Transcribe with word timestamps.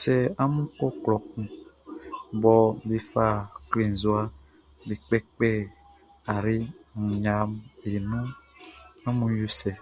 Sɛ 0.00 0.12
amun 0.42 0.66
kɔ 0.78 0.86
klɔ 1.02 1.14
kun 1.28 1.46
mɔ 2.40 2.52
be 2.86 2.96
fa 3.10 3.26
klenzua 3.70 4.20
be 4.86 4.94
kpɛkpɛ 5.04 5.48
ayre 6.34 6.54
nɲaʼm 7.08 7.50
be 7.80 7.90
nunʼn, 8.10 8.28
amun 9.06 9.32
yo 9.40 9.46
cɛ. 9.58 9.72